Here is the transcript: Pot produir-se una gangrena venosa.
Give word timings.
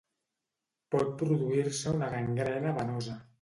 Pot 0.95 1.11
produir-se 1.19 1.93
una 1.99 2.09
gangrena 2.15 2.73
venosa. 2.81 3.21